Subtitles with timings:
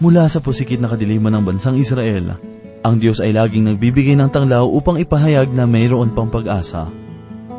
[0.00, 2.40] Mula sa pusikit na kadiliman ng bansang Israel,
[2.80, 6.88] ang Diyos ay laging nagbibigay ng tanglaw upang ipahayag na mayroon pang pag-asa.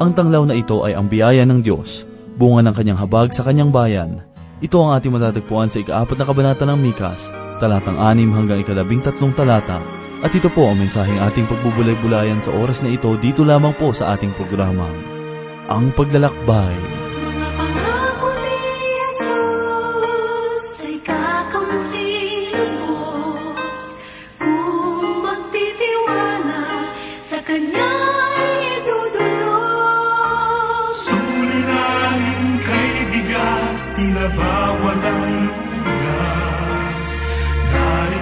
[0.01, 2.09] Ang tanglaw na ito ay ang biyaya ng Diyos,
[2.41, 4.25] bunga ng kanyang habag sa kanyang bayan.
[4.57, 7.29] Ito ang ating matatagpuan sa ikaapat na kabanata ng Mikas,
[7.61, 9.77] talatang anim hanggang ikalabing tatlong talata.
[10.25, 14.17] At ito po ang mensaheng ating pagbubulay-bulayan sa oras na ito dito lamang po sa
[14.17, 14.89] ating programa.
[15.69, 17.00] Ang Paglalakbay.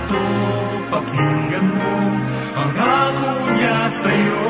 [0.09, 0.26] Narito,
[0.90, 1.94] pakinggan mo
[2.58, 4.41] ang ako niya sa'yo.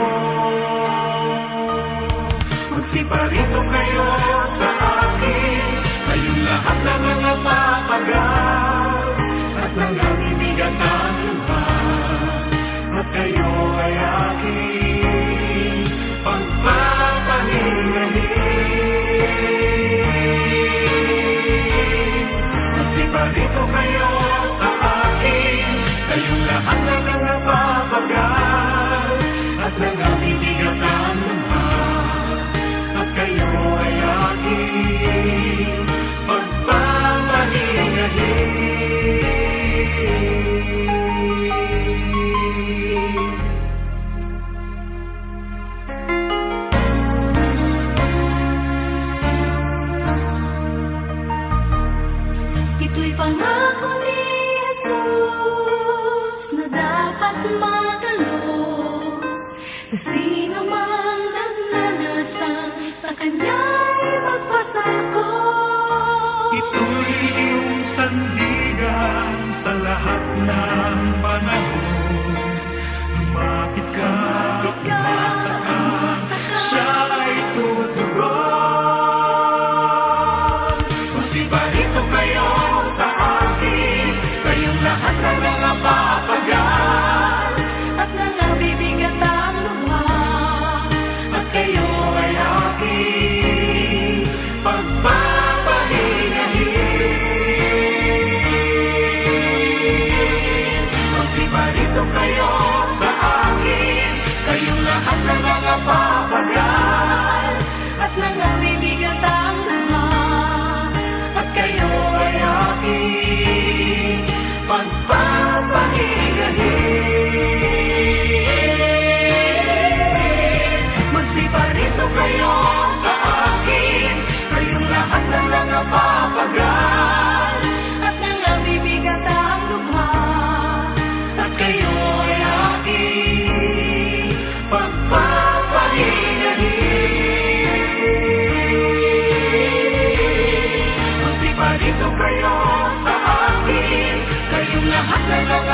[2.72, 4.08] Magsiparito kayo
[4.56, 5.60] sa akin,
[6.08, 9.20] kayong lahat na mga papagal,
[9.60, 12.56] at nangangibigat ang luhan,
[12.96, 13.52] at kayo
[13.84, 15.84] ay aking
[16.24, 18.32] pagpapahingahin.
[22.80, 24.19] Magsiparito kayo
[26.78, 29.10] na mga papagal,
[29.58, 32.38] at nangangibigat ang luhan,
[32.94, 33.50] at kayo
[33.82, 35.90] ay aking
[36.30, 38.62] pagpapahingahin.
[52.80, 53.89] Ito'y pangako
[57.60, 59.42] matalos
[59.90, 65.32] sino mang nagnanasang sa Kanya'y magpasako.
[66.54, 71.79] Ito'y iyong sandigan sa lahat ng panahon.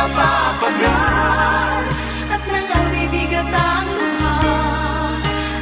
[0.06, 1.90] Ng mga papagal.
[2.26, 4.58] at nangabibigat ang luha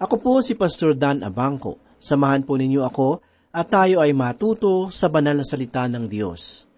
[0.00, 1.80] Ako po si Pastor Dan Abangco.
[2.00, 3.20] Samahan po ninyo ako
[3.50, 6.70] at tayo ay matuto sa banal na salita ng Diyos.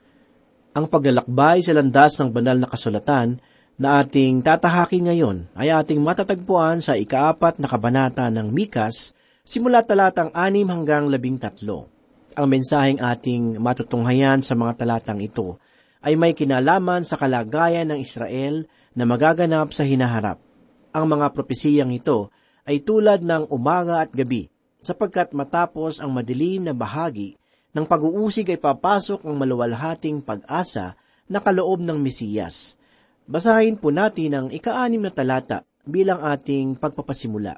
[0.72, 3.37] Ang paglalakbay sa landas ng banal na kasulatan
[3.77, 9.12] na ating tatahakin ngayon ay ating matatagpuan sa ikaapat na kabanata ng Mikas,
[9.44, 11.93] simula talatang anim hanggang labing tatlo.
[12.33, 15.60] Ang mensaheng ating matutunghayan sa mga talatang ito
[16.00, 18.65] ay may kinalaman sa kalagayan ng Israel
[18.97, 20.41] na magaganap sa hinaharap.
[20.97, 22.33] Ang mga propesiyang ito
[22.65, 24.48] ay tulad ng umaga at gabi,
[24.83, 27.39] sapagkat matapos ang madilim na bahagi
[27.73, 30.99] ng pag-uusig ay papasok ang maluwalhating pag-asa
[31.31, 32.77] na kaloob ng Mesiyas.
[33.25, 37.57] Basahin po natin ang ikaanim na talata bilang ating pagpapasimula.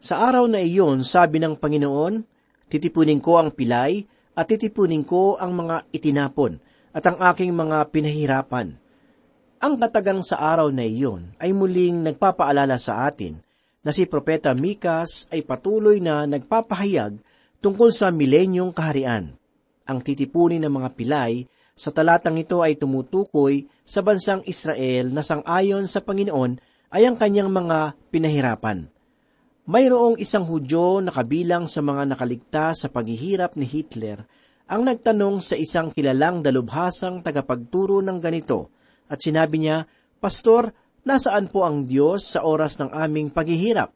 [0.00, 2.24] Sa araw na iyon, sabi ng Panginoon,
[2.70, 4.04] titipunin ko ang pilay
[4.36, 6.60] at titipunin ko ang mga itinapon
[6.94, 8.78] at ang aking mga pinahirapan.
[9.60, 13.36] Ang katagang sa araw na iyon ay muling nagpapaalala sa atin
[13.80, 17.16] na si Propeta Mikas ay patuloy na nagpapahayag
[17.60, 19.32] tungkol sa milenyong kaharian.
[19.88, 25.88] Ang titipunin ng mga pilay sa talatang ito ay tumutukoy sa bansang Israel na sangayon
[25.88, 26.60] sa Panginoon
[26.92, 28.84] ay ang kanyang mga pinahirapan.
[29.70, 34.26] Mayroong isang Hudyo na kabilang sa mga nakaligtas sa paghihirap ni Hitler
[34.70, 38.70] ang nagtanong sa isang kilalang dalubhasang tagapagturo ng ganito
[39.10, 39.82] at sinabi niya,
[40.22, 40.70] Pastor,
[41.04, 43.92] nasaan po ang Diyos sa oras ng aming paghihirap?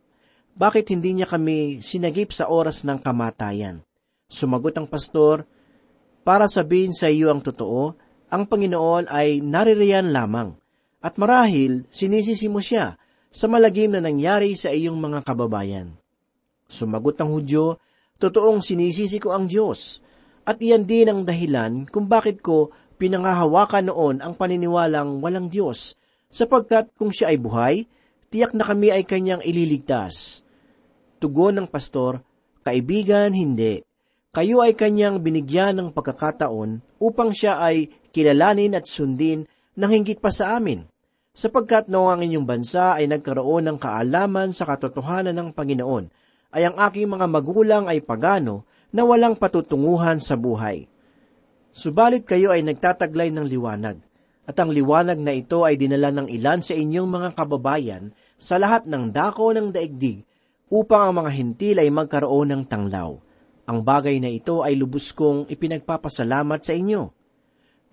[0.55, 3.83] Bakit hindi niya kami sinagip sa oras ng kamatayan?
[4.31, 5.45] Sumagot ang pastor,
[6.25, 8.01] Para sabihin sa iyo ang totoo,
[8.33, 10.57] ang Panginoon ay naririyan lamang.
[11.05, 12.97] At marahil, sinisisi mo siya
[13.29, 15.93] sa malagim na nangyari sa iyong mga kababayan.
[16.65, 17.77] Sumagot ang Hudyo,
[18.15, 19.99] Totoong sinisisi ko ang Diyos,
[20.47, 25.99] at iyan din ang dahilan kung bakit ko pinangahawakan noon ang paniniwalang walang Diyos,
[26.35, 27.75] sapagkat kung siya ay buhay,
[28.35, 30.43] tiyak na kami ay kanyang ililigtas.
[31.23, 32.27] Tugon ng pastor,
[32.65, 33.85] Kaibigan, hindi.
[34.35, 39.45] Kayo ay kanyang binigyan ng pagkakataon upang siya ay kilalanin at sundin
[39.79, 40.89] ng hinggit pa sa amin,
[41.37, 46.09] sapagkat noong ang inyong bansa ay nagkaroon ng kaalaman sa katotohanan ng Panginoon,
[46.57, 50.89] ay ang aking mga magulang ay pagano na walang patutunguhan sa buhay.
[51.75, 54.01] Subalit kayo ay nagtataglay ng liwanag,
[54.45, 58.85] at ang liwanag na ito ay dinala ng ilan sa inyong mga kababayan sa lahat
[58.85, 60.21] ng dako ng daigdig
[60.69, 63.17] upang ang mga hintil ay magkaroon ng tanglaw.
[63.65, 67.09] Ang bagay na ito ay lubos kong ipinagpapasalamat sa inyo.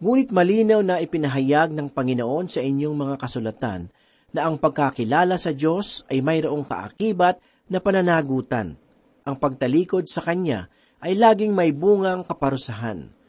[0.04, 3.88] Ngunit malinaw na ipinahayag ng Panginoon sa inyong mga kasulatan
[4.36, 7.40] na ang pagkakilala sa Diyos ay mayroong kaakibat
[7.72, 8.76] na pananagutan.
[9.24, 10.68] Ang pagtalikod sa Kanya
[11.00, 13.21] ay laging may bungang kaparusahan.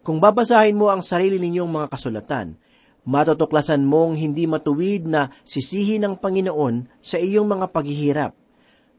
[0.00, 2.56] Kung babasahin mo ang sarili ninyong mga kasulatan,
[3.04, 8.32] matutuklasan mong hindi matuwid na sisihin ng Panginoon sa iyong mga paghihirap.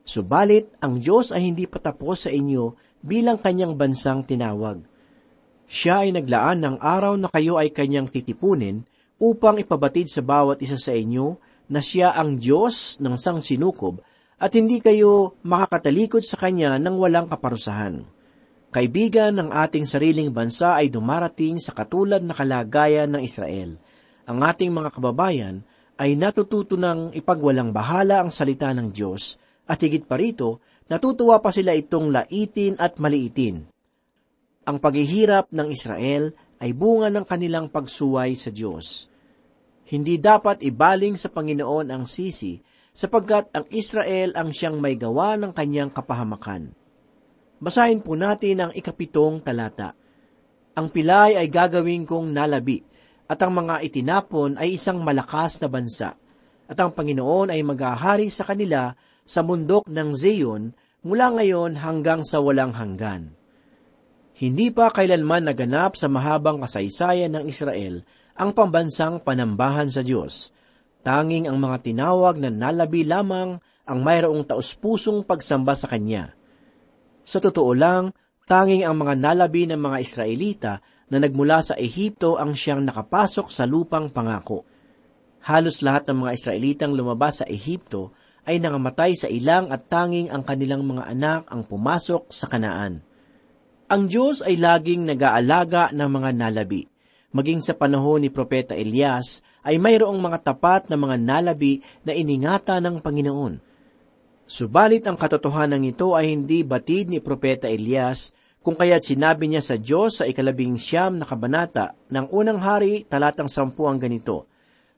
[0.06, 4.86] Subalit, ang Diyos ay hindi patapos sa inyo bilang kanyang bansang tinawag.
[5.66, 8.86] Siya ay naglaan ng araw na kayo ay kanyang titipunin
[9.18, 11.38] upang ipabatid sa bawat isa sa inyo
[11.72, 14.04] na siya ang Diyos ng sang sinukob
[14.42, 18.02] at hindi kayo makakatalikod sa Kanya ng walang kaparusahan.
[18.72, 23.76] Kaibigan ng ating sariling bansa ay dumarating sa katulad na kalagayan ng Israel.
[24.24, 25.68] Ang ating mga kababayan
[26.00, 29.36] ay natututo ng ipagwalang bahala ang salita ng Diyos
[29.68, 33.68] at higit pa rito, natutuwa pa sila itong laitin at maliitin.
[34.64, 36.32] Ang paghihirap ng Israel
[36.64, 39.12] ay bunga ng kanilang pagsuway sa Diyos.
[39.92, 42.56] Hindi dapat ibaling sa Panginoon ang sisi
[42.96, 46.81] sapagkat ang Israel ang siyang may gawa ng kanyang kapahamakan.
[47.62, 49.94] Basahin po natin ang ikapitong talata.
[50.74, 52.82] Ang pilay ay gagawin kong nalabi,
[53.30, 56.18] at ang mga itinapon ay isang malakas na bansa,
[56.66, 60.74] at ang Panginoon ay maghahari sa kanila sa mundok ng Zion
[61.06, 63.38] mula ngayon hanggang sa walang hanggan.
[64.42, 68.02] Hindi pa kailanman naganap sa mahabang kasaysayan ng Israel
[68.34, 70.50] ang pambansang panambahan sa Diyos,
[71.02, 73.58] Tanging ang mga tinawag na nalabi lamang
[73.90, 76.38] ang mayroong taus-pusong pagsamba sa Kanya.
[77.26, 78.12] Sa totoo lang,
[78.50, 80.74] tanging ang mga nalabi ng mga Israelita
[81.12, 84.64] na nagmula sa Ehipto ang siyang nakapasok sa lupang pangako.
[85.44, 88.16] Halos lahat ng mga Israelitang lumabas sa Ehipto
[88.46, 93.04] ay nangamatay sa ilang at tanging ang kanilang mga anak ang pumasok sa kanaan.
[93.92, 96.88] Ang Diyos ay laging nag-aalaga ng mga nalabi.
[97.36, 102.82] Maging sa panahon ni Propeta Elias, ay mayroong mga tapat na mga nalabi na iningata
[102.82, 103.71] ng Panginoon.
[104.52, 109.80] Subalit ang katotohanan ito ay hindi batid ni Propeta Elias, kung kaya't sinabi niya sa
[109.80, 114.52] Diyos sa ikalabing siyam na kabanata ng unang hari talatang sampu ang ganito.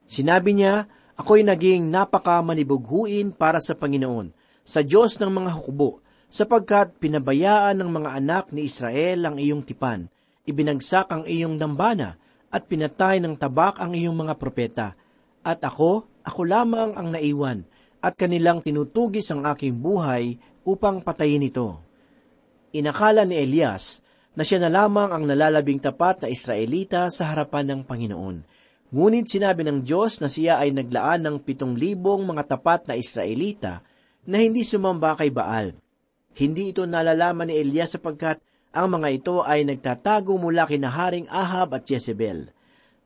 [0.10, 4.34] Sinabi niya, ako'y naging napakamanibughuin para sa Panginoon,
[4.66, 6.02] sa Diyos ng mga hukbo,
[6.34, 10.10] sapagkat pinabayaan ng mga anak ni Israel ang iyong tipan,
[10.50, 12.18] ibinagsak ang iyong dambana,
[12.50, 14.98] at pinatay ng tabak ang iyong mga propeta.
[15.46, 17.70] At ako, ako lamang ang naiwan,
[18.04, 20.36] at kanilang tinutugis ang aking buhay
[20.68, 21.80] upang patayin ito.
[22.76, 24.04] Inakala ni Elias
[24.36, 28.38] na siya na lamang ang nalalabing tapat na Israelita sa harapan ng Panginoon.
[28.92, 33.80] Ngunit sinabi ng Diyos na siya ay naglaan ng pitong libong mga tapat na Israelita
[34.28, 35.72] na hindi sumamba kay Baal.
[36.36, 38.44] Hindi ito nalalaman ni Elias sapagkat
[38.74, 42.50] ang mga ito ay nagtatago mula kina Haring Ahab at Jezebel.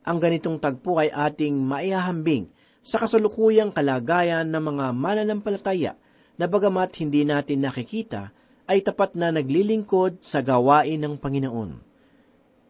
[0.08, 2.48] Ang ganitong tagpo ay ating maihahambing
[2.84, 5.94] sa kasalukuyang kalagayan ng mga mananampalataya
[6.38, 8.32] na bagamat hindi natin nakikita,
[8.68, 11.72] ay tapat na naglilingkod sa gawain ng Panginoon.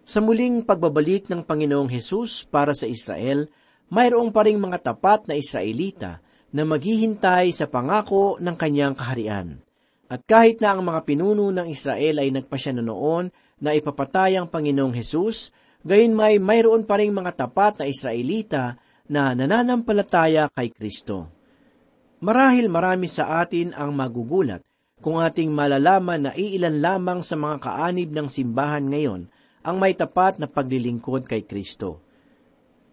[0.07, 3.49] Sa muling pagbabalik ng Panginoong Hesus para sa Israel,
[3.91, 6.23] mayroong pa ring mga tapat na Israelita
[6.53, 9.59] na maghihintay sa pangako ng kanyang kaharian.
[10.07, 13.27] At kahit na ang mga pinuno ng Israel ay nagpasya na noon
[13.59, 15.51] na ipapatay ang Panginoong Hesus,
[15.83, 21.31] gayon may mayroon pa rin mga tapat na Israelita na nananampalataya kay Kristo.
[22.23, 24.63] Marahil marami sa atin ang magugulat
[24.97, 29.29] kung ating malalaman na iilan lamang sa mga kaanib ng simbahan ngayon
[29.61, 32.01] ang may tapat na paglilingkod kay Kristo.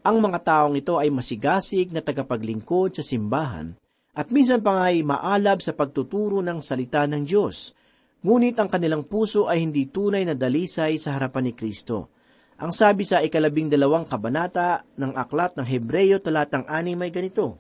[0.05, 3.73] Ang mga taong ito ay masigasig na tagapaglingkod sa simbahan
[4.13, 7.73] at minsan pa nga ay maalab sa pagtuturo ng salita ng Diyos.
[8.21, 12.13] Ngunit ang kanilang puso ay hindi tunay na dalisay sa harapan ni Kristo.
[12.55, 17.59] Ang sabi sa ikalabing dalawang kabanata ng aklat ng Hebreyo talatang anim ay ganito,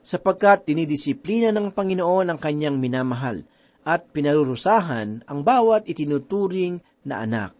[0.00, 3.44] Sapagkat dinidisiplina ng Panginoon ang kanyang minamahal
[3.84, 7.52] at pinarurusahan ang bawat itinuturing na anak.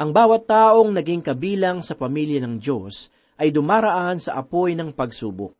[0.00, 5.52] Ang bawat taong naging kabilang sa pamilya ng Diyos ay dumaraan sa apoy ng pagsubok.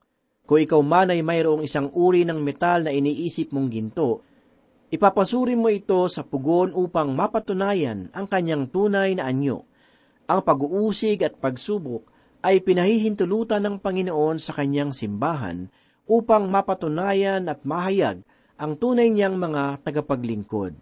[0.49, 4.25] Kung ikaw man ay mayroong isang uri ng metal na iniisip mong ginto,
[4.89, 9.69] ipapasuri mo ito sa pugon upang mapatunayan ang kanyang tunay na anyo
[10.25, 12.09] ang pag-uusig at pagsubok
[12.45, 15.73] ay pinahihintulutan ng Panginoon sa kanyang simbahan
[16.05, 18.21] upang mapatunayan at mahayag
[18.61, 20.77] ang tunay niyang mga tagapaglingkod.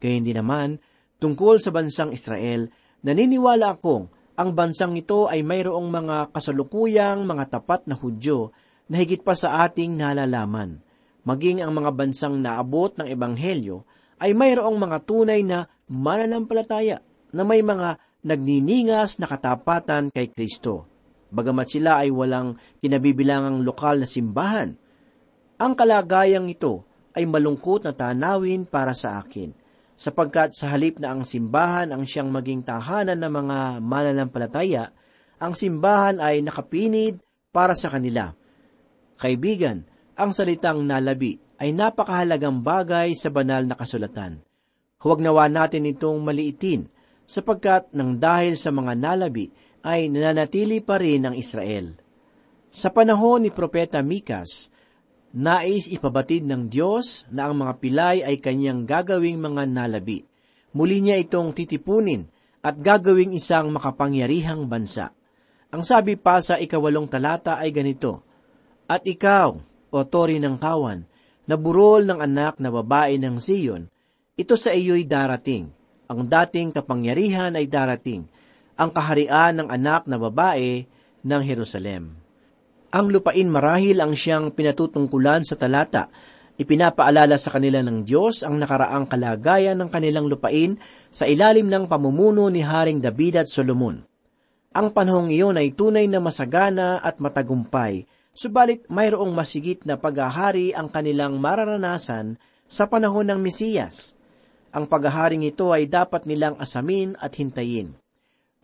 [0.00, 0.80] Kaya hindi naman,
[1.20, 2.68] tungkol sa bansang Israel,
[3.04, 8.50] naniniwala akong ang bansang ito ay mayroong mga kasalukuyang mga tapat na Hudyo
[8.90, 10.82] na higit pa sa ating nalalaman.
[11.24, 13.86] Maging ang mga bansang naabot ng Ebanghelyo
[14.18, 17.00] ay mayroong mga tunay na mananampalataya
[17.30, 20.88] na may mga nagniningas na katapatan kay Kristo,
[21.28, 24.72] bagamat sila ay walang kinabibilangang lokal na simbahan.
[25.60, 29.54] Ang kalagayang ito ay malungkot na tanawin para sa akin,
[29.94, 34.90] sapagkat sa halip na ang simbahan ang siyang maging tahanan ng mga mananampalataya,
[35.38, 37.22] ang simbahan ay nakapinid
[37.54, 38.34] para sa kanila.
[39.14, 39.86] Kaibigan,
[40.18, 44.42] ang salitang nalabi ay napakahalagang bagay sa banal na kasulatan.
[44.98, 46.90] Huwag nawa natin itong maliitin
[47.24, 49.48] sapagkat nang dahil sa mga nalabi
[49.84, 51.96] ay nananatili pa rin ang Israel.
[52.74, 54.72] Sa panahon ni Propeta Mikas,
[55.34, 60.26] nais ipabatid ng Diyos na ang mga pilay ay kanyang gagawing mga nalabi.
[60.74, 62.26] Muli niya itong titipunin
[62.64, 65.12] at gagawing isang makapangyarihang bansa.
[65.70, 68.24] Ang sabi pa sa ikawalong talata ay ganito,
[68.88, 69.54] At ikaw,
[69.94, 71.06] o tori ng kawan,
[71.44, 73.86] na burol ng anak na babae ng Zion,
[74.34, 75.70] ito sa iyo'y darating,
[76.04, 78.28] ang dating kapangyarihan ay darating,
[78.76, 80.84] ang kaharian ng anak na babae
[81.24, 82.24] ng Jerusalem.
[82.94, 86.14] Ang lupain marahil ang siyang pinatutungkulan sa talata.
[86.54, 90.78] Ipinapaalala sa kanila ng Diyos ang nakaraang kalagayan ng kanilang lupain
[91.10, 93.98] sa ilalim ng pamumuno ni Haring David at Solomon.
[94.70, 100.86] Ang panahong iyon ay tunay na masagana at matagumpay, subalit mayroong masigit na paghahari ang
[100.86, 102.38] kanilang mararanasan
[102.70, 104.13] sa panahon ng Mesiyas.
[104.74, 107.94] Ang paghaharing ito ay dapat nilang asamin at hintayin.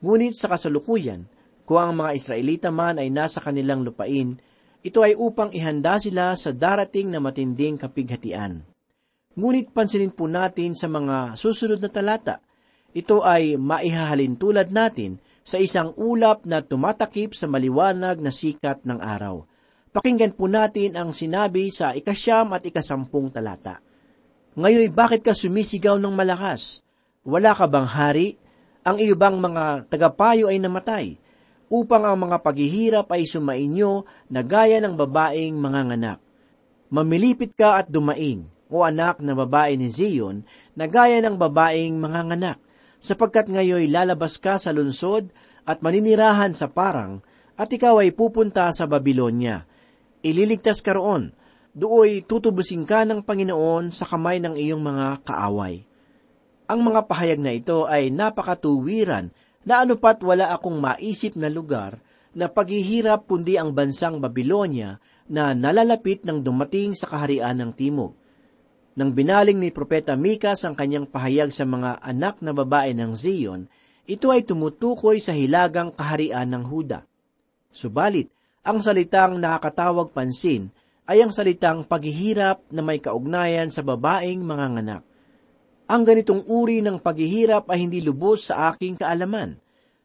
[0.03, 1.31] Ngunit sa kasalukuyan,
[1.63, 4.35] kung ang mga Israelita man ay nasa kanilang lupain,
[4.83, 8.67] ito ay upang ihanda sila sa darating na matinding kapighatian.
[9.39, 12.43] Ngunit pansinin po natin sa mga susunod na talata,
[12.91, 18.99] ito ay maihahalin tulad natin sa isang ulap na tumatakip sa maliwanag na sikat ng
[18.99, 19.47] araw.
[19.95, 23.79] Pakinggan po natin ang sinabi sa ikasyam at ikasampung talata.
[24.59, 26.83] Ngayon, bakit ka sumisigaw ng malakas?
[27.23, 28.35] Wala ka bang hari?
[28.83, 31.15] Ang iyo bang mga tagapayo ay namatay?
[31.71, 36.19] Upang ang mga paghihirap ay sumainyo na gaya ng babaeng mga nganak.
[36.91, 40.43] Mamilipit ka at dumaing, o anak na babae ni Zion,
[40.75, 42.59] na gaya ng babaeng mga nganak,
[42.99, 45.31] sapagkat ngayon lalabas ka sa lunsod
[45.63, 47.23] at maninirahan sa parang,
[47.55, 49.63] at ikaw ay pupunta sa Babylonia.
[50.27, 51.31] Ililigtas ka roon,
[51.71, 55.87] Dooy tutubusin ka ng Panginoon sa kamay ng iyong mga kaaway.
[56.67, 59.31] Ang mga pahayag na ito ay napakatuwiran
[59.63, 62.03] na anupat wala akong maisip na lugar
[62.35, 64.99] na paghihirap kundi ang bansang Babylonia
[65.31, 68.19] na nalalapit ng dumating sa kaharian ng Timog.
[68.99, 73.71] Nang binaling ni Propeta Mikas ang kanyang pahayag sa mga anak na babae ng Zion,
[74.11, 77.07] ito ay tumutukoy sa hilagang kaharian ng Huda.
[77.71, 78.27] Subalit,
[78.67, 80.75] ang salitang nakakatawag pansin
[81.11, 85.03] ay ang salitang paghihirap na may kaugnayan sa babaeng mga nganak.
[85.91, 89.59] Ang ganitong uri ng paghihirap ay hindi lubos sa aking kaalaman.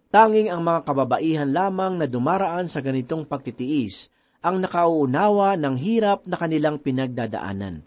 [0.10, 4.10] Tanging ang mga kababaihan lamang na dumaraan sa ganitong pagtitiis
[4.42, 7.86] ang nakauunawa ng hirap na kanilang pinagdadaanan.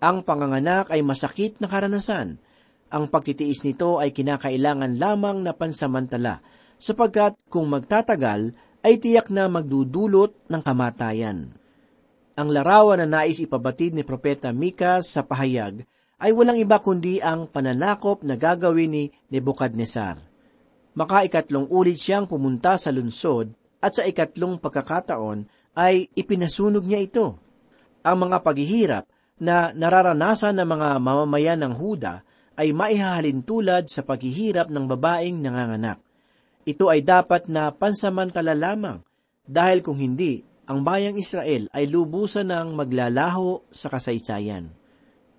[0.00, 2.40] Ang panganganak ay masakit na karanasan.
[2.92, 6.44] Ang pagtitiis nito ay kinakailangan lamang na pansamantala,
[6.76, 8.52] sapagkat kung magtatagal,
[8.84, 11.61] ay tiyak na magdudulot ng kamatayan.
[12.42, 15.86] Ang larawan na nais ipabatid ni Propeta Mika sa pahayag
[16.18, 20.18] ay walang iba kundi ang pananakop na gagawin ni Nebuchadnezzar.
[20.98, 25.46] Makaikatlong ulit siyang pumunta sa lunsod at sa ikatlong pagkakataon
[25.78, 27.38] ay ipinasunog niya ito.
[28.02, 29.06] Ang mga paghihirap
[29.38, 32.26] na nararanasan ng mga mamamayan ng Huda
[32.58, 36.02] ay maihahalin tulad sa paghihirap ng babaeng nanganganak.
[36.66, 38.98] Ito ay dapat na pansamantala lamang
[39.46, 44.70] dahil kung hindi, ang bayang Israel ay lubusan ng maglalaho sa kasaysayan.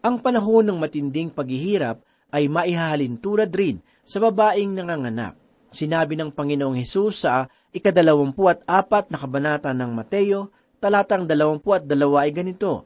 [0.04, 2.04] Ang panahon ng matinding paghihirap
[2.34, 5.40] ay maihahalin tulad rin sa babaeng nanganganak.
[5.72, 10.52] Sinabi ng Panginoong Hesus sa ikadalawampu at apat na kabanata ng Mateo,
[10.84, 12.84] talatang dalawampu at dalawa ay ganito,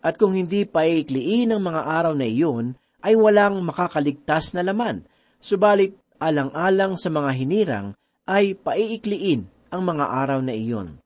[0.00, 5.04] At kung hindi paikliin ang mga araw na iyon, ay walang makakaligtas na laman,
[5.38, 7.88] subalit alang-alang sa mga hinirang
[8.26, 10.98] ay paiikliin ang mga araw na iyon.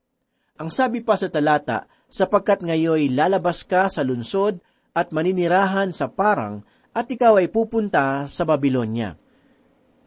[0.62, 4.62] Ang sabi pa sa talata, sapagkat ngayoy lalabas ka sa lunsod
[4.95, 6.62] at maninirahan sa parang
[6.95, 9.19] at ikaw ay pupunta sa Babylonia.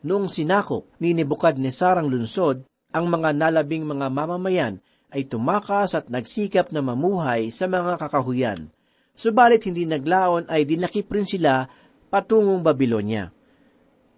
[0.07, 2.63] Noong sinakop ni Nebuchadnezzar ang lunsod,
[2.95, 4.79] ang mga nalabing mga mamamayan
[5.11, 8.71] ay tumakas at nagsikap na mamuhay sa mga kakahuyan.
[9.11, 11.67] Subalit hindi naglaon ay dinakip rin sila
[12.07, 13.27] patungong Babylonia.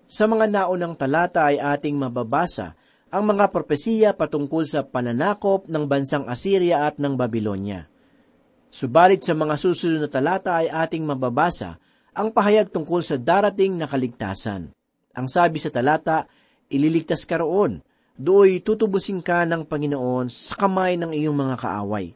[0.05, 2.77] Sa mga naunang talata ay ating mababasa
[3.07, 7.87] ang mga propesiya patungkol sa pananakop ng bansang Assyria at ng Babylonia.
[8.67, 11.79] Subalit sa mga susunod na talata ay ating mababasa
[12.11, 14.75] ang pahayag tungkol sa darating na kaligtasan.
[15.15, 16.27] Ang sabi sa talata,
[16.67, 17.79] ililigtas ka roon,
[18.19, 22.11] do'y tutubusin ka ng Panginoon sa kamay ng iyong mga kaaway.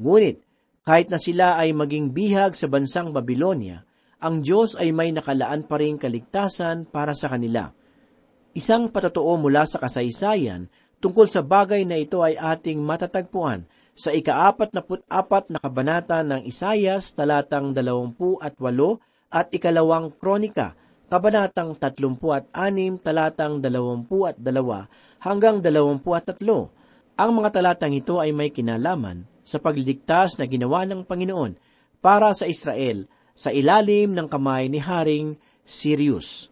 [0.00, 0.40] Ngunit,
[0.82, 3.84] kahit na sila ay maging bihag sa bansang Babylonia,
[4.22, 7.74] ang Diyos ay may nakalaan pa rin kaligtasan para sa kanila.
[8.52, 10.68] Isang patotoo mula sa kasaysayan
[11.00, 13.64] tungkol sa bagay na ito ay ating matatagpuan
[13.96, 19.00] sa ikaapat na put-apat na kabanata ng Isayas talatang dalawampu at walo
[19.32, 20.76] at ikalawang kronika,
[21.08, 24.84] kabanatang tatlumpu at anim talatang dalawampu at dalawa
[25.24, 26.68] hanggang dalawampu at tatlo.
[27.16, 31.56] Ang mga talatang ito ay may kinalaman sa pagliligtas na ginawa ng Panginoon
[32.04, 36.51] para sa Israel sa ilalim ng kamay ni Haring Sirius.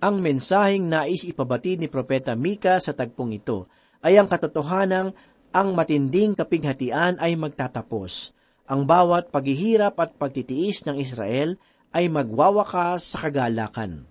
[0.00, 3.68] Ang mensaheng nais ipabati ni Propeta Mika sa tagpong ito
[4.00, 5.12] ay ang katotohanang
[5.52, 8.32] ang matinding kapighatian ay magtatapos.
[8.64, 11.60] Ang bawat paghihirap at pagtitiis ng Israel
[11.92, 14.08] ay magwawakas sa kagalakan.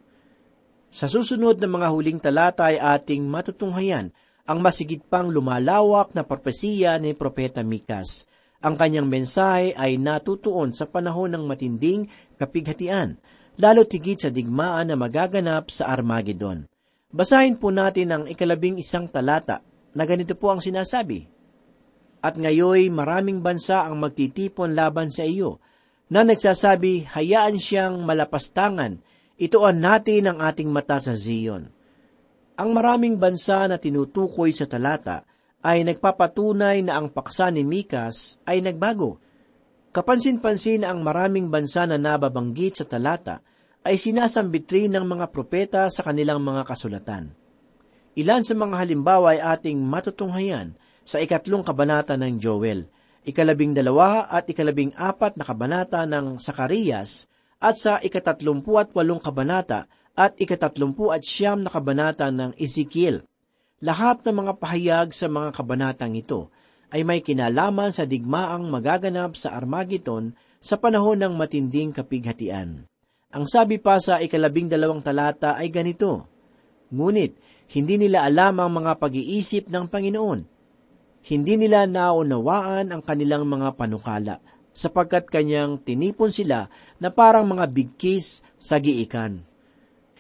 [0.94, 4.14] Sa susunod na mga huling talata ay ating matutunghayan
[4.46, 8.30] ang masigit pang lumalawak na propesiya ni Propeta Mikas.
[8.62, 12.06] Ang kanyang mensahe ay natutuon sa panahon ng matinding
[12.38, 13.18] kapighatian
[13.60, 16.64] lalo tigit sa digmaan na magaganap sa Armageddon.
[17.12, 19.60] Basahin po natin ang ikalabing isang talata
[19.92, 21.28] na ganito po ang sinasabi.
[22.24, 25.60] At ngayoy maraming bansa ang magtitipon laban sa iyo,
[26.10, 28.98] na nagsasabi, hayaan siyang malapastangan,
[29.38, 31.70] ituan natin ang ating mata sa Zion.
[32.60, 35.24] Ang maraming bansa na tinutukoy sa talata
[35.64, 39.22] ay nagpapatunay na ang paksa ni Mikas ay nagbago.
[39.90, 43.42] Kapansin-pansin ang maraming bansa na nababanggit sa talata
[43.82, 47.34] ay sinasambit rin ng mga propeta sa kanilang mga kasulatan.
[48.14, 52.86] Ilan sa mga halimbawa ay ating matutunghayan sa ikatlong kabanata ng Joel,
[53.26, 57.26] ikalabing dalawa at ikalabing apat na kabanata ng Sakarias,
[57.58, 63.26] at sa ikatatlumpu at walong kabanata at ikatatlumpu at siyam na kabanata ng Ezekiel.
[63.82, 66.54] Lahat ng mga pahayag sa mga kabanatang ito
[66.90, 72.90] ay may kinalaman sa digmaang magaganap sa Armageddon sa panahon ng matinding kapighatian.
[73.30, 76.26] Ang sabi pa sa ikalabing dalawang talata ay ganito,
[76.90, 77.38] Ngunit,
[77.70, 80.42] hindi nila alam ang mga pag-iisip ng Panginoon.
[81.30, 84.42] Hindi nila naunawaan ang kanilang mga panukala,
[84.74, 86.66] sapagkat kanyang tinipon sila
[86.98, 89.46] na parang mga bigkis sa giikan.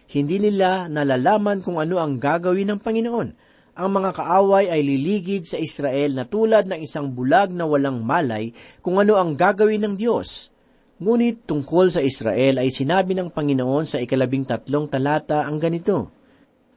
[0.09, 3.29] Hindi nila nalalaman kung ano ang gagawin ng Panginoon.
[3.79, 8.51] Ang mga kaaway ay liligid sa Israel na tulad ng isang bulag na walang malay
[8.83, 10.51] kung ano ang gagawin ng Diyos.
[10.99, 16.11] Ngunit tungkol sa Israel ay sinabi ng Panginoon sa ikalabing tatlong talata ang ganito,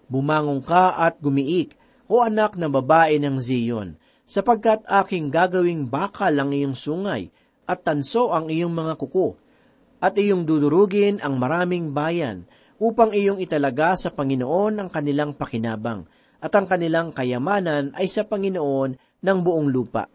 [0.06, 1.74] Bumangong ka at gumiik,
[2.06, 7.34] o anak ng babae ng Zion, sapagkat aking gagawing bakal ang iyong sungay,
[7.66, 9.34] at tanso ang iyong mga kuko,
[9.98, 12.46] at iyong dudurugin ang maraming bayan,
[12.78, 16.06] upang iyong italaga sa Panginoon ang kanilang pakinabang,
[16.42, 20.10] at ang kanilang kayamanan ay sa Panginoon ng buong lupa.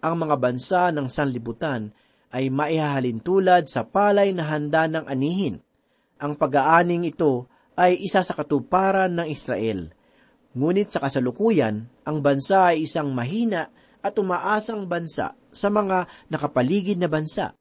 [0.00, 1.92] Ang mga bansa ng sanlibutan
[2.32, 5.60] ay maihahalin tulad sa palay na handa ng anihin.
[6.16, 7.44] Ang pag-aaning ito
[7.76, 9.92] ay isa sa katuparan ng Israel.
[10.56, 13.68] Ngunit sa kasalukuyan, ang bansa ay isang mahina
[14.00, 17.52] at umaasang bansa sa mga nakapaligid na bansa.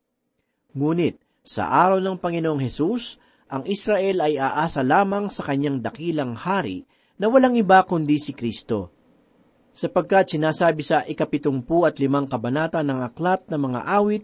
[0.71, 3.19] Ngunit sa araw ng Panginoong Hesus,
[3.51, 6.87] ang Israel ay aasa lamang sa kanyang dakilang hari
[7.19, 8.91] na walang iba kundi si Kristo.
[9.75, 14.23] Sapagkat sinasabi sa ikapitumpu at limang kabanata ng aklat ng mga awit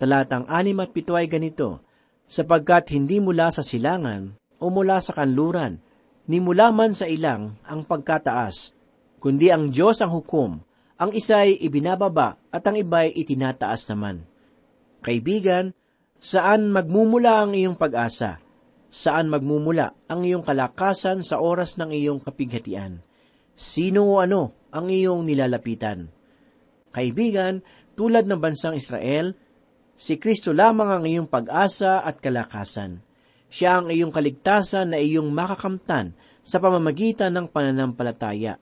[0.00, 1.84] talatang 6 at 7 ay ganito,
[2.30, 5.82] Sapagkat hindi mula sa silangan o mula sa kanluran,
[6.30, 8.70] ni mula man sa ilang ang pagkataas,
[9.18, 10.62] kundi ang Diyos ang hukom,
[10.94, 14.22] ang isa'y ibinababa at ang iba'y itinataas naman.
[15.02, 15.74] Kaibigan,
[16.22, 18.38] saan magmumula ang iyong pag-asa?
[18.90, 22.98] Saan magmumula ang iyong kalakasan sa oras ng iyong kapighatian?
[23.54, 26.10] Sino o ano ang iyong nilalapitan?
[26.90, 27.62] Kaibigan,
[27.94, 29.38] tulad ng bansang Israel,
[29.94, 32.98] si Kristo lamang ang iyong pag-asa at kalakasan.
[33.46, 38.58] Siya ang iyong kaligtasan na iyong makakamtan sa pamamagitan ng pananampalataya.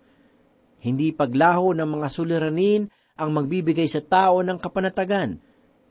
[0.84, 2.84] Hindi paglaho ng mga suliranin
[3.16, 5.40] ang magbibigay sa tao ng kapanatagan,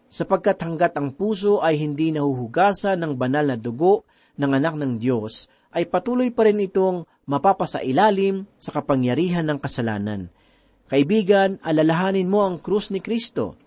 [0.07, 4.05] sapagkat hanggat ang puso ay hindi nahuhugasan ng banal na dugo
[4.37, 10.31] ng anak ng Diyos, ay patuloy pa rin itong mapapasailalim sa kapangyarihan ng kasalanan.
[10.87, 13.59] Kaibigan, alalahanin mo ang krus ni Kristo,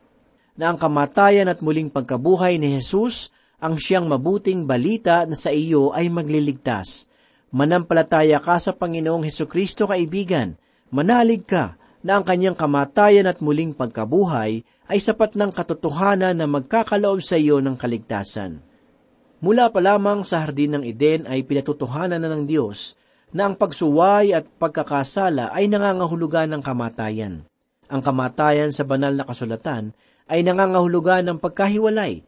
[0.57, 3.29] na ang kamatayan at muling pagkabuhay ni Jesus
[3.61, 7.05] ang siyang mabuting balita na sa iyo ay magliligtas.
[7.53, 10.57] Manampalataya ka sa Panginoong Heso Kristo, kaibigan.
[10.89, 17.21] Manalig ka na ang kanyang kamatayan at muling pagkabuhay ay sapat ng katotohanan na magkakaloob
[17.21, 18.65] sa iyo ng kaligtasan.
[19.41, 22.93] Mula pa lamang sa hardin ng Eden ay pinatutuhanan na ng Diyos
[23.33, 27.49] na ang pagsuway at pagkakasala ay nangangahulugan ng kamatayan.
[27.89, 29.97] Ang kamatayan sa banal na kasulatan
[30.29, 32.21] ay nangangahulugan ng pagkahiwalay,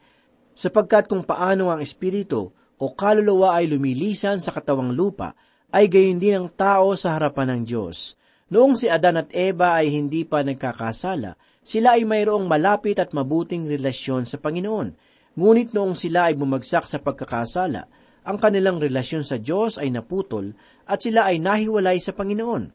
[0.56, 5.36] sapagkat kung paano ang espiritu o kaluluwa ay lumilisan sa katawang lupa,
[5.68, 8.16] ay gayon din ang tao sa harapan ng Diyos.
[8.52, 13.68] Noong si Adan at Eva ay hindi pa nagkakasala, sila ay mayroong malapit at mabuting
[13.68, 15.11] relasyon sa Panginoon.
[15.32, 17.88] Ngunit noong sila ay bumagsak sa pagkakasala,
[18.22, 20.52] ang kanilang relasyon sa Diyos ay naputol
[20.84, 22.70] at sila ay nahiwalay sa Panginoon.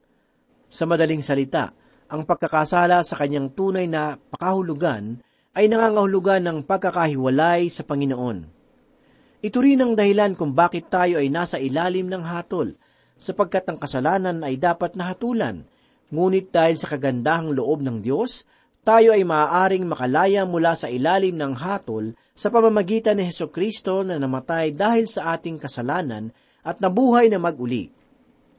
[0.68, 1.72] Sa madaling salita,
[2.10, 5.22] ang pagkakasala sa kanyang tunay na pakahulugan
[5.56, 8.58] ay nangangahulugan ng pagkakahiwalay sa Panginoon.
[9.38, 12.74] Ito rin ang dahilan kung bakit tayo ay nasa ilalim ng hatol,
[13.22, 15.62] sapagkat ang kasalanan ay dapat nahatulan.
[16.10, 18.50] Ngunit dahil sa kagandahang loob ng Diyos,
[18.82, 24.22] tayo ay maaaring makalaya mula sa ilalim ng hatol sa pamamagitan ni Heso Kristo na
[24.22, 26.30] namatay dahil sa ating kasalanan
[26.62, 27.90] at nabuhay na maguli.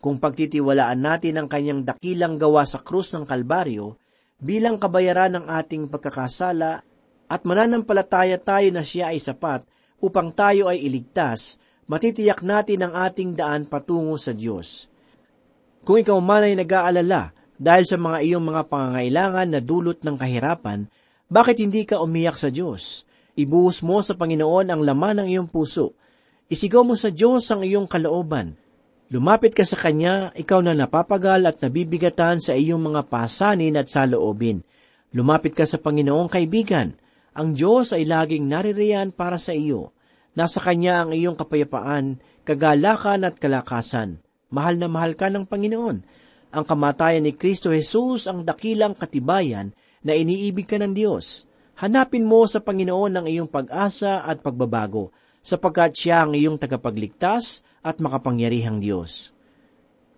[0.03, 3.95] Kung pagtitiwalaan natin ang kanyang dakilang gawa sa krus ng Kalbaryo
[4.43, 6.83] bilang kabayaran ng ating pagkakasala
[7.31, 9.63] at mananampalataya tayo na siya ay sapat
[10.03, 14.91] upang tayo ay iligtas, matitiyak natin ang ating daan patungo sa Diyos.
[15.87, 20.87] Kung ikaw man ay nag-aalala dahil sa mga iyong mga pangangailangan na dulot ng kahirapan,
[21.31, 23.08] bakit hindi ka umiyak sa Diyos?
[23.39, 25.95] Ibuhos mo sa Panginoon ang laman ng iyong puso.
[26.51, 28.59] Isigaw mo sa Diyos ang iyong kalooban.
[29.15, 34.67] Lumapit ka sa Kanya, ikaw na napapagal at nabibigatan sa iyong mga pasanin at saloobin.
[35.15, 36.99] Lumapit ka sa Panginoong kaibigan.
[37.33, 39.95] Ang Diyos ay laging naririyan para sa iyo.
[40.35, 44.19] Nasa Kanya ang iyong kapayapaan, kagalakan at kalakasan.
[44.51, 45.97] Mahal na mahal ka ng Panginoon.
[46.53, 49.71] Ang kamatayan ni Kristo Jesus ang dakilang katibayan
[50.05, 51.48] na iniibig ka ng Diyos.
[51.79, 55.15] Hanapin mo sa Panginoon ang iyong pag-asa at pagbabago,
[55.47, 59.31] sapagkat siya ang iyong tagapagligtas at makapangyarihang Diyos.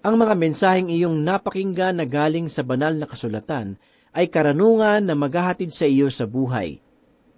[0.00, 3.76] Ang mga mensaheng iyong napakinggan na galing sa banal na kasulatan
[4.16, 6.80] ay karanungan na maghahatid sa iyo sa buhay.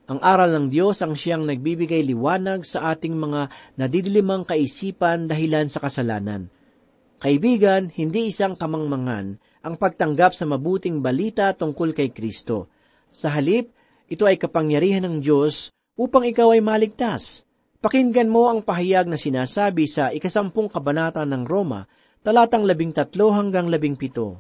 [0.06, 5.82] Ang aral ng Diyos ang siyang nagbibigay liwanag sa ating mga nadidilimang kaisipan dahilan sa
[5.82, 6.46] kasalanan.
[7.18, 12.70] Kaibigan, hindi isang kamangmangan ang pagtanggap sa mabuting balita tungkol kay Kristo.
[13.11, 13.74] Sa halip,
[14.12, 17.48] ito ay kapangyarihan ng Diyos upang ikaw ay maligtas.
[17.81, 21.88] Pakinggan mo ang pahayag na sinasabi sa ikasampung kabanata ng Roma,
[22.20, 24.37] talatang labing tatlo hanggang labing pito.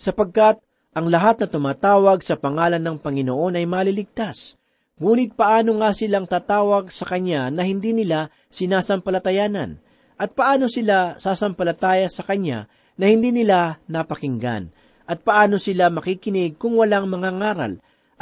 [0.00, 0.64] Sapagkat
[0.96, 4.56] ang lahat na tumatawag sa pangalan ng Panginoon ay maliligtas.
[4.96, 9.80] Ngunit paano nga silang tatawag sa Kanya na hindi nila sinasampalatayanan?
[10.16, 14.72] At paano sila sasampalataya sa Kanya na hindi nila napakinggan?
[15.04, 17.72] At paano sila makikinig kung walang mga ngaral?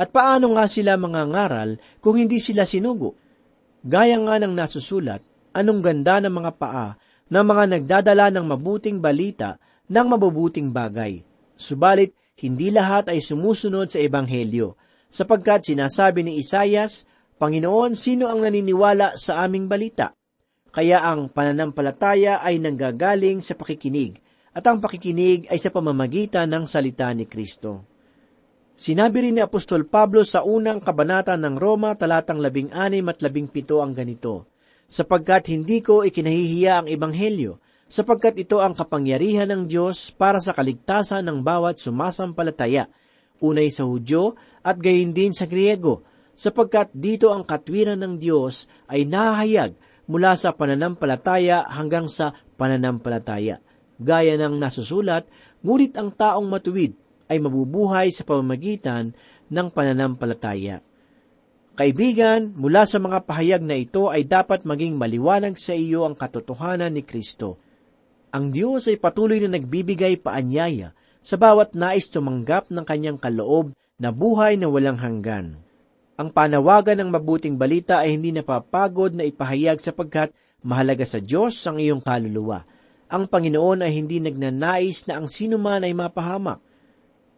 [0.00, 3.12] At paano nga sila mangangaral kung hindi sila sinugo?
[3.84, 5.20] Gaya nga ng nasusulat,
[5.52, 6.96] anong ganda ng mga paa
[7.30, 11.22] ng mga nagdadala ng mabuting balita ng mabubuting bagay.
[11.54, 14.74] Subalit, hindi lahat ay sumusunod sa Ebanghelyo,
[15.12, 17.04] sapagkat sinasabi ni Isayas,
[17.36, 20.16] Panginoon, sino ang naniniwala sa aming balita?
[20.72, 24.18] Kaya ang pananampalataya ay nanggagaling sa pakikinig,
[24.50, 27.89] at ang pakikinig ay sa pamamagitan ng salita ni Kristo.
[28.80, 33.52] Sinabi rin ni Apostol Pablo sa unang kabanata ng Roma talatang labing anim at labing
[33.52, 34.48] pito ang ganito,
[34.88, 37.60] sapagkat hindi ko ikinahihiya ang Ebanghelyo,
[37.92, 42.88] sapagkat ito ang kapangyarihan ng Diyos para sa kaligtasan ng bawat sumasampalataya,
[43.44, 46.00] unay sa Hudyo at gayon din sa Griego,
[46.32, 49.76] sapagkat dito ang katwiran ng Diyos ay nahayag
[50.08, 53.60] mula sa pananampalataya hanggang sa pananampalataya.
[54.00, 55.28] Gaya ng nasusulat,
[55.60, 56.96] ngunit ang taong matuwid
[57.30, 59.14] ay mabubuhay sa pamamagitan
[59.46, 60.82] ng pananampalataya.
[61.78, 66.92] Kaibigan, mula sa mga pahayag na ito ay dapat maging maliwanag sa iyo ang katotohanan
[66.92, 67.56] ni Kristo.
[68.34, 74.10] Ang Diyos ay patuloy na nagbibigay paanyaya sa bawat nais tumanggap ng kanyang kaloob na
[74.10, 75.56] buhay na walang hanggan.
[76.20, 81.80] Ang panawagan ng mabuting balita ay hindi napapagod na ipahayag sapagkat mahalaga sa Diyos ang
[81.80, 82.68] iyong kaluluwa.
[83.08, 86.60] Ang Panginoon ay hindi nagnanais na ang sinuman ay mapahamak.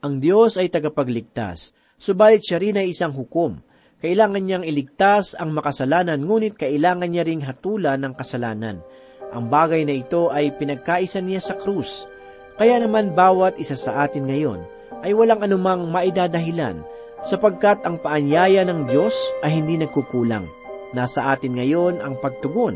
[0.02, 3.62] Ang Diyos ay tagapagligtas, subalit siya rin ay isang hukom.
[4.02, 8.82] Kailangan niyang iligtas ang makasalanan, ngunit kailangan niya ring hatulan ng kasalanan.
[9.30, 12.10] Ang bagay na ito ay pinagkaisa niya sa krus.
[12.58, 14.66] Kaya naman bawat isa sa atin ngayon
[15.06, 16.82] ay walang anumang maidadahilan
[17.22, 19.14] sapagkat ang paanyaya ng Diyos
[19.46, 20.50] ay hindi nagkukulang.
[20.98, 22.74] Nasa atin ngayon ang pagtugon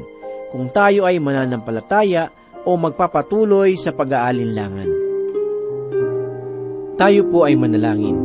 [0.55, 2.31] kung tayo ay mananampalataya
[2.63, 5.06] o magpapatuloy sa pag-aalinlangan.
[6.97, 8.17] Tayo po ay manalangin.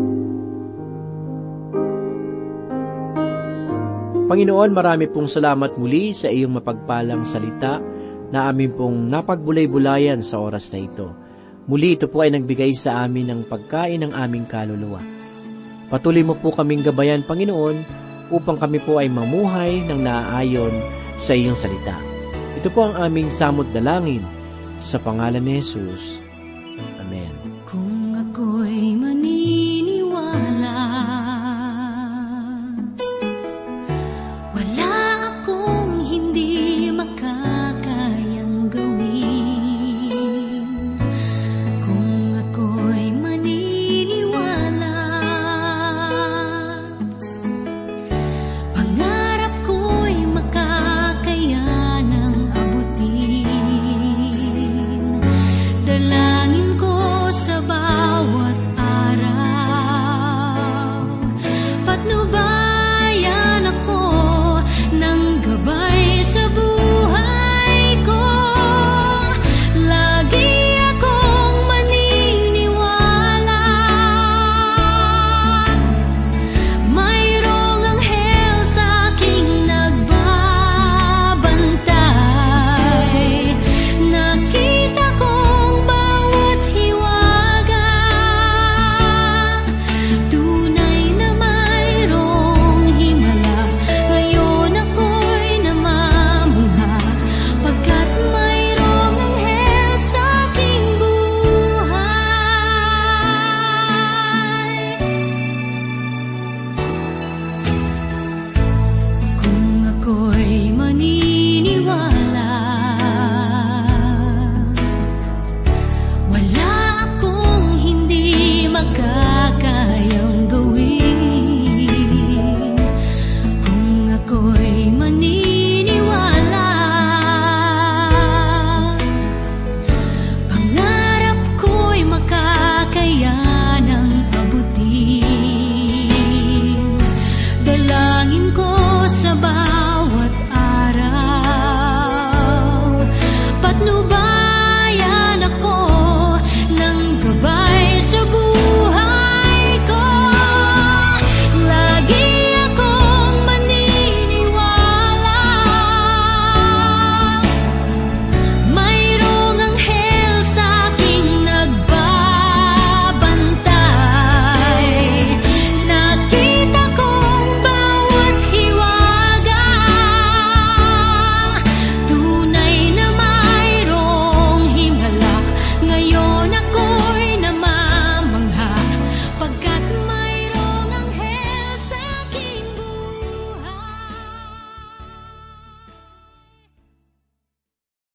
[4.31, 7.84] Panginoon, marami pong salamat muli sa iyong mapagpalang salita
[8.31, 11.12] na amin pong napagbulay-bulayan sa oras na ito.
[11.67, 15.03] Muli ito po ay nagbigay sa amin ng pagkain ng aming kaluluwa.
[15.91, 17.84] Patuloy mo po kaming gabayan, Panginoon,
[18.31, 20.71] upang kami po ay mamuhay ng naaayon
[21.19, 21.99] sa iyong salita.
[22.55, 24.23] Ito po ang aming samot dalangin
[24.79, 26.23] sa pangalan ni Jesus.
[27.03, 27.61] Amen.
[28.81, 29.11] dream